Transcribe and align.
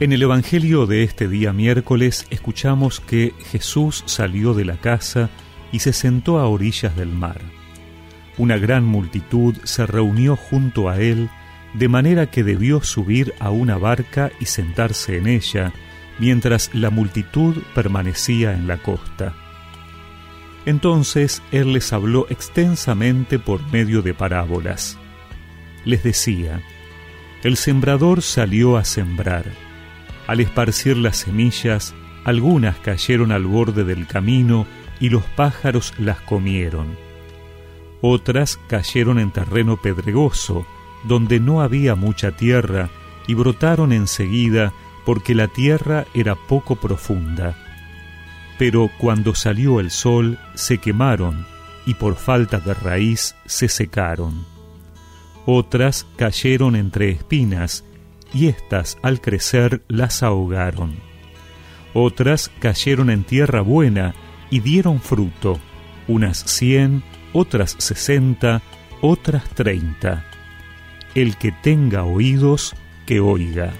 En 0.00 0.14
el 0.14 0.22
Evangelio 0.22 0.86
de 0.86 1.02
este 1.02 1.28
día 1.28 1.52
miércoles 1.52 2.26
escuchamos 2.30 3.00
que 3.00 3.34
Jesús 3.50 4.02
salió 4.06 4.54
de 4.54 4.64
la 4.64 4.78
casa 4.78 5.28
y 5.72 5.80
se 5.80 5.92
sentó 5.92 6.38
a 6.38 6.48
orillas 6.48 6.96
del 6.96 7.10
mar. 7.10 7.38
Una 8.38 8.56
gran 8.56 8.82
multitud 8.82 9.54
se 9.64 9.84
reunió 9.84 10.36
junto 10.36 10.88
a 10.88 10.98
él, 11.00 11.28
de 11.74 11.88
manera 11.88 12.30
que 12.30 12.42
debió 12.42 12.82
subir 12.82 13.34
a 13.40 13.50
una 13.50 13.76
barca 13.76 14.32
y 14.40 14.46
sentarse 14.46 15.18
en 15.18 15.26
ella, 15.26 15.74
mientras 16.18 16.74
la 16.74 16.88
multitud 16.88 17.58
permanecía 17.74 18.54
en 18.54 18.66
la 18.66 18.78
costa. 18.78 19.34
Entonces 20.64 21.42
él 21.52 21.74
les 21.74 21.92
habló 21.92 22.26
extensamente 22.30 23.38
por 23.38 23.70
medio 23.70 24.00
de 24.00 24.14
parábolas. 24.14 24.96
Les 25.84 26.02
decía, 26.02 26.62
El 27.42 27.58
sembrador 27.58 28.22
salió 28.22 28.78
a 28.78 28.84
sembrar 28.84 29.44
al 30.30 30.38
esparcir 30.38 30.96
las 30.96 31.16
semillas, 31.16 31.92
algunas 32.22 32.76
cayeron 32.76 33.32
al 33.32 33.46
borde 33.46 33.82
del 33.82 34.06
camino 34.06 34.64
y 35.00 35.08
los 35.08 35.24
pájaros 35.24 35.92
las 35.98 36.20
comieron. 36.20 36.96
Otras 38.00 38.56
cayeron 38.68 39.18
en 39.18 39.32
terreno 39.32 39.82
pedregoso, 39.82 40.64
donde 41.02 41.40
no 41.40 41.62
había 41.62 41.96
mucha 41.96 42.30
tierra, 42.30 42.90
y 43.26 43.34
brotaron 43.34 43.92
enseguida 43.92 44.72
porque 45.04 45.34
la 45.34 45.48
tierra 45.48 46.04
era 46.14 46.36
poco 46.36 46.76
profunda. 46.76 47.56
Pero 48.56 48.88
cuando 48.98 49.34
salió 49.34 49.80
el 49.80 49.90
sol 49.90 50.38
se 50.54 50.78
quemaron 50.78 51.44
y 51.86 51.94
por 51.94 52.14
falta 52.14 52.60
de 52.60 52.74
raíz 52.74 53.34
se 53.46 53.68
secaron. 53.68 54.46
Otras 55.44 56.06
cayeron 56.14 56.76
entre 56.76 57.10
espinas 57.10 57.82
y 58.32 58.48
éstas 58.48 58.98
al 59.02 59.20
crecer 59.20 59.82
las 59.88 60.22
ahogaron. 60.22 60.94
Otras 61.92 62.50
cayeron 62.60 63.10
en 63.10 63.24
tierra 63.24 63.60
buena 63.62 64.14
y 64.50 64.60
dieron 64.60 65.00
fruto, 65.00 65.58
unas 66.08 66.38
cien, 66.38 67.02
otras 67.32 67.76
sesenta, 67.78 68.62
otras 69.00 69.48
treinta. 69.50 70.24
El 71.14 71.36
que 71.36 71.52
tenga 71.52 72.04
oídos, 72.04 72.74
que 73.06 73.20
oiga. 73.20 73.72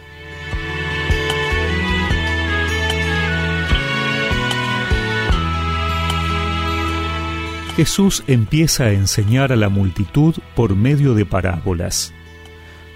Jesús 7.76 8.24
empieza 8.26 8.84
a 8.84 8.92
enseñar 8.92 9.52
a 9.52 9.56
la 9.56 9.68
multitud 9.68 10.34
por 10.54 10.76
medio 10.76 11.14
de 11.14 11.24
parábolas. 11.24 12.12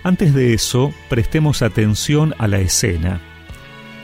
Antes 0.04 0.34
de 0.34 0.52
eso, 0.52 0.92
prestemos 1.08 1.62
atención 1.62 2.34
a 2.36 2.46
la 2.46 2.60
escena. 2.60 3.22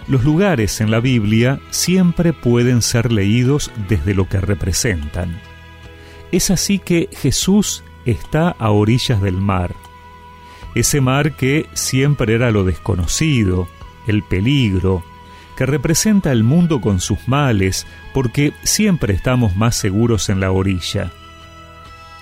Los 0.09 0.25
lugares 0.25 0.81
en 0.81 0.91
la 0.91 0.99
Biblia 0.99 1.61
siempre 1.69 2.33
pueden 2.33 2.81
ser 2.81 3.13
leídos 3.13 3.71
desde 3.87 4.15
lo 4.15 4.27
que 4.27 4.41
representan. 4.41 5.39
Es 6.33 6.51
así 6.51 6.79
que 6.79 7.11
Jesús 7.13 7.85
está 8.07 8.49
a 8.49 8.71
orillas 8.71 9.21
del 9.21 9.37
mar. 9.37 9.75
Ese 10.75 11.03
mar 11.03 11.37
que 11.37 11.67
siempre 11.75 12.35
era 12.35 12.51
lo 12.51 12.65
desconocido, 12.65 13.69
el 14.07 14.23
peligro, 14.23 15.05
que 15.55 15.67
representa 15.67 16.33
el 16.33 16.45
mundo 16.45 16.81
con 16.81 17.01
sus 17.01 17.29
males, 17.29 17.87
porque 18.15 18.55
siempre 18.63 19.13
estamos 19.13 19.55
más 19.55 19.77
seguros 19.77 20.31
en 20.31 20.41
la 20.41 20.51
orilla. 20.51 21.13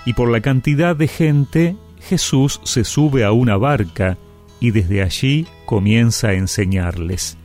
Y 0.05 0.15
por 0.15 0.31
la 0.31 0.41
cantidad 0.41 0.97
de 0.97 1.07
gente 1.07 1.77
Jesús 2.03 2.61
se 2.65 2.85
sube 2.85 3.25
a 3.25 3.33
una 3.33 3.57
barca 3.57 4.17
y 4.61 4.71
desde 4.71 5.03
allí 5.03 5.47
comienza 5.67 6.29
a 6.29 6.35
enseñarles. 6.35 7.37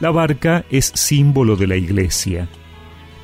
La 0.00 0.10
barca 0.10 0.64
es 0.70 0.92
símbolo 0.94 1.56
de 1.56 1.66
la 1.66 1.76
iglesia 1.76 2.48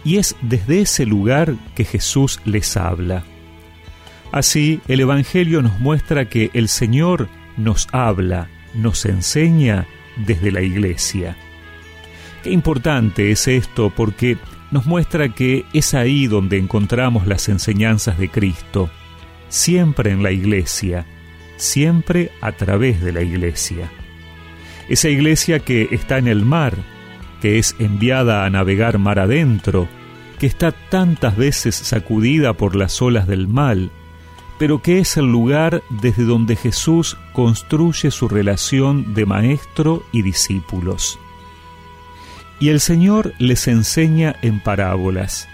y 0.04 0.18
es 0.18 0.36
desde 0.42 0.82
ese 0.82 1.06
lugar 1.06 1.54
que 1.74 1.84
Jesús 1.84 2.40
les 2.44 2.76
habla. 2.76 3.24
Así, 4.30 4.80
el 4.88 5.00
Evangelio 5.00 5.62
nos 5.62 5.80
muestra 5.80 6.28
que 6.28 6.50
el 6.54 6.68
Señor 6.68 7.28
nos 7.56 7.88
habla, 7.92 8.48
nos 8.74 9.04
enseña 9.06 9.86
desde 10.16 10.52
la 10.52 10.60
iglesia. 10.60 11.36
Qué 12.42 12.50
importante 12.50 13.30
es 13.30 13.48
esto 13.48 13.90
porque 13.94 14.36
nos 14.70 14.86
muestra 14.86 15.30
que 15.30 15.64
es 15.72 15.94
ahí 15.94 16.26
donde 16.26 16.58
encontramos 16.58 17.26
las 17.26 17.48
enseñanzas 17.48 18.18
de 18.18 18.28
Cristo 18.28 18.90
siempre 19.48 20.10
en 20.10 20.22
la 20.22 20.30
iglesia, 20.30 21.06
siempre 21.56 22.30
a 22.40 22.52
través 22.52 23.02
de 23.02 23.12
la 23.12 23.22
iglesia. 23.22 23.90
Esa 24.88 25.08
iglesia 25.08 25.60
que 25.60 25.88
está 25.90 26.18
en 26.18 26.28
el 26.28 26.44
mar, 26.44 26.74
que 27.40 27.58
es 27.58 27.76
enviada 27.78 28.44
a 28.44 28.50
navegar 28.50 28.98
mar 28.98 29.18
adentro, 29.18 29.88
que 30.38 30.46
está 30.46 30.72
tantas 30.72 31.36
veces 31.36 31.74
sacudida 31.74 32.54
por 32.54 32.76
las 32.76 33.02
olas 33.02 33.26
del 33.26 33.48
mal, 33.48 33.90
pero 34.58 34.82
que 34.82 34.98
es 34.98 35.16
el 35.16 35.26
lugar 35.26 35.82
desde 35.88 36.24
donde 36.24 36.56
Jesús 36.56 37.16
construye 37.32 38.10
su 38.10 38.28
relación 38.28 39.14
de 39.14 39.26
maestro 39.26 40.02
y 40.12 40.22
discípulos. 40.22 41.18
Y 42.60 42.70
el 42.70 42.80
Señor 42.80 43.34
les 43.38 43.68
enseña 43.68 44.34
en 44.42 44.60
parábolas, 44.60 45.48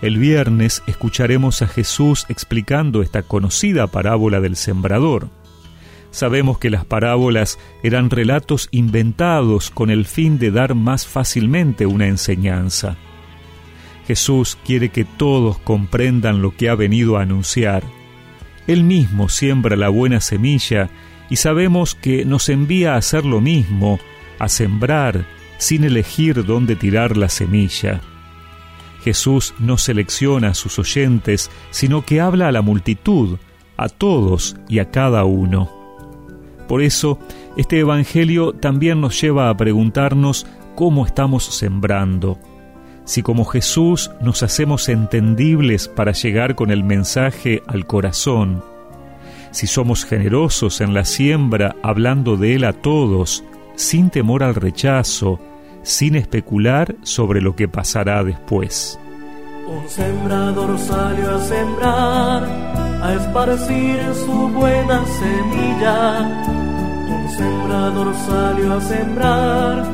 el 0.00 0.18
viernes 0.18 0.82
escucharemos 0.86 1.62
a 1.62 1.66
Jesús 1.66 2.24
explicando 2.28 3.02
esta 3.02 3.22
conocida 3.22 3.88
parábola 3.88 4.40
del 4.40 4.54
sembrador. 4.56 5.28
Sabemos 6.10 6.58
que 6.58 6.70
las 6.70 6.84
parábolas 6.84 7.58
eran 7.82 8.10
relatos 8.10 8.68
inventados 8.70 9.70
con 9.70 9.90
el 9.90 10.06
fin 10.06 10.38
de 10.38 10.50
dar 10.50 10.74
más 10.74 11.06
fácilmente 11.06 11.84
una 11.86 12.06
enseñanza. 12.06 12.96
Jesús 14.06 14.56
quiere 14.64 14.88
que 14.88 15.04
todos 15.04 15.58
comprendan 15.58 16.40
lo 16.40 16.56
que 16.56 16.70
ha 16.70 16.74
venido 16.74 17.18
a 17.18 17.22
anunciar. 17.22 17.82
Él 18.66 18.84
mismo 18.84 19.28
siembra 19.28 19.76
la 19.76 19.90
buena 19.90 20.20
semilla 20.20 20.88
y 21.28 21.36
sabemos 21.36 21.94
que 21.94 22.24
nos 22.24 22.48
envía 22.48 22.94
a 22.94 22.98
hacer 22.98 23.26
lo 23.26 23.40
mismo, 23.40 23.98
a 24.38 24.48
sembrar, 24.48 25.26
sin 25.58 25.84
elegir 25.84 26.46
dónde 26.46 26.74
tirar 26.76 27.16
la 27.16 27.28
semilla. 27.28 28.00
Jesús 29.02 29.54
no 29.58 29.78
selecciona 29.78 30.48
a 30.48 30.54
sus 30.54 30.78
oyentes, 30.78 31.50
sino 31.70 32.04
que 32.04 32.20
habla 32.20 32.48
a 32.48 32.52
la 32.52 32.62
multitud, 32.62 33.38
a 33.76 33.88
todos 33.88 34.56
y 34.68 34.80
a 34.80 34.90
cada 34.90 35.24
uno. 35.24 35.70
Por 36.66 36.82
eso, 36.82 37.18
este 37.56 37.78
Evangelio 37.78 38.52
también 38.52 39.00
nos 39.00 39.20
lleva 39.20 39.48
a 39.48 39.56
preguntarnos 39.56 40.46
cómo 40.74 41.06
estamos 41.06 41.44
sembrando, 41.44 42.38
si 43.04 43.22
como 43.22 43.46
Jesús 43.46 44.10
nos 44.20 44.42
hacemos 44.42 44.88
entendibles 44.88 45.88
para 45.88 46.12
llegar 46.12 46.54
con 46.54 46.70
el 46.70 46.84
mensaje 46.84 47.62
al 47.66 47.86
corazón, 47.86 48.62
si 49.50 49.66
somos 49.66 50.04
generosos 50.04 50.80
en 50.80 50.92
la 50.92 51.04
siembra 51.04 51.74
hablando 51.82 52.36
de 52.36 52.54
Él 52.56 52.64
a 52.64 52.74
todos, 52.74 53.44
sin 53.76 54.10
temor 54.10 54.42
al 54.42 54.54
rechazo, 54.54 55.40
sin 55.88 56.16
especular 56.16 56.94
sobre 57.02 57.40
lo 57.40 57.56
que 57.56 57.66
pasará 57.66 58.22
después. 58.22 59.00
Un 59.66 59.88
sembrador 59.88 60.78
salió 60.78 61.36
a 61.36 61.40
sembrar, 61.40 62.44
a 63.02 63.14
esparcir 63.14 63.98
su 64.14 64.48
buena 64.48 65.02
semilla. 65.06 66.20
Un 67.08 67.30
sembrador 67.30 68.14
salió 68.26 68.74
a 68.74 68.80
sembrar, 68.82 69.86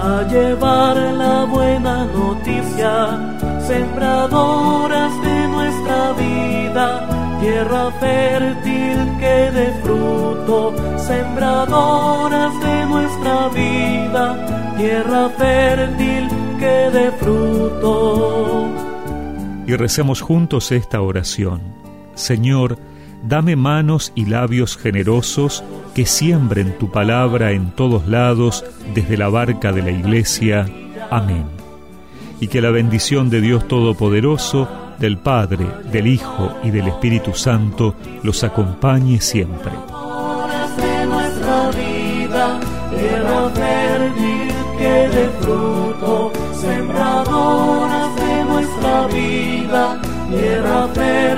a 0.00 0.22
llevar 0.30 0.96
la 0.96 1.44
buena 1.44 2.06
noticia. 2.06 3.60
Sembradoras 3.66 5.12
de 5.22 5.48
nuestra 5.48 6.12
vida, 6.12 7.38
tierra 7.40 7.90
fértil 8.00 9.18
que 9.20 9.50
dé 9.52 9.74
fruto. 9.82 10.74
Sembradoras 10.96 12.60
de 12.60 12.86
nuestra 12.86 13.48
vida 13.48 14.53
tierra 14.76 15.28
fértil 15.30 16.28
que 16.58 16.90
dé 16.92 17.12
fruto. 17.12 18.68
Y 19.66 19.74
recemos 19.76 20.20
juntos 20.20 20.72
esta 20.72 21.00
oración. 21.00 21.60
Señor, 22.14 22.78
dame 23.22 23.56
manos 23.56 24.12
y 24.14 24.26
labios 24.26 24.76
generosos 24.76 25.64
que 25.94 26.06
siembren 26.06 26.76
tu 26.78 26.90
palabra 26.90 27.52
en 27.52 27.70
todos 27.70 28.06
lados 28.06 28.64
desde 28.94 29.16
la 29.16 29.28
barca 29.28 29.72
de 29.72 29.82
la 29.82 29.90
iglesia. 29.90 30.66
Amén. 31.10 31.44
Y 32.40 32.48
que 32.48 32.60
la 32.60 32.70
bendición 32.70 33.30
de 33.30 33.40
Dios 33.40 33.66
Todopoderoso, 33.68 34.68
del 34.98 35.18
Padre, 35.18 35.66
del 35.90 36.06
Hijo 36.06 36.52
y 36.62 36.70
del 36.70 36.88
Espíritu 36.88 37.34
Santo 37.34 37.94
los 38.22 38.44
acompañe 38.44 39.20
siempre. 39.20 39.72
De 44.94 45.28
fruto, 45.40 46.32
sembradoras 46.52 48.14
de 48.16 48.44
nuestra 48.44 49.06
vida, 49.08 50.00
tierra 50.30 50.88
fértil 50.94 51.33